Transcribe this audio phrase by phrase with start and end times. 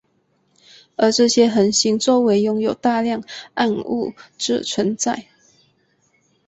[0.95, 5.27] 而这些恒星周围可能有大量暗物质存在。